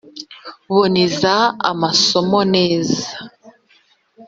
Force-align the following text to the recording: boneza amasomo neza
boneza 0.71 1.33
amasomo 1.71 2.39
neza 2.53 3.05